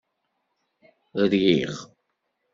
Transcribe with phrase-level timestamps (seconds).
[1.21, 1.73] Rriɣ.